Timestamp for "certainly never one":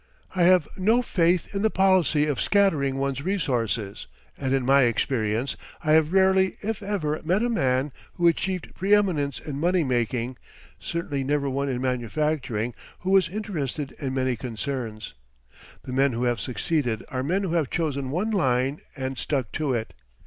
10.79-11.69